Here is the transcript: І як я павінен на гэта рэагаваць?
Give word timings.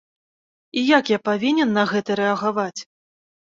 І 0.81 0.83
як 0.97 1.11
я 1.13 1.19
павінен 1.29 1.69
на 1.81 1.85
гэта 1.93 2.11
рэагаваць? 2.23 2.81